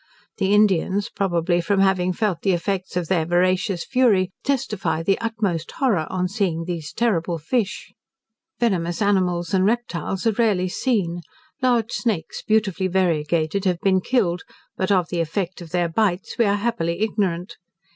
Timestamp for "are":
10.25-10.31, 16.45-16.55